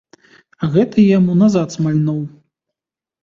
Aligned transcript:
А 0.61 0.69
гэты 0.75 1.03
яму 1.17 1.35
назад 1.41 1.67
смальнуў. 1.77 2.19